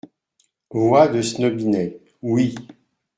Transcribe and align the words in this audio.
Voix 0.71 1.07
de 1.09 1.21
Snobinet.— 1.21 2.01
Oui… 2.23 2.55